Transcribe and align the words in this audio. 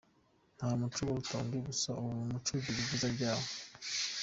Nta 0.55 0.69
muco 0.79 0.97
uruta 1.03 1.33
undi 1.43 1.57
gusa 1.67 1.87
buri 1.99 2.21
muco 2.31 2.49
ugira 2.55 2.77
ibyiza 2.81 3.07
byawo. 3.15 3.45